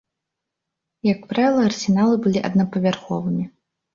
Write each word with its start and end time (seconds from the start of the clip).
Як 1.07 1.19
правіла 1.33 1.67
арсеналы 1.69 2.15
былі 2.23 2.39
аднапавярховымі. 2.49 3.45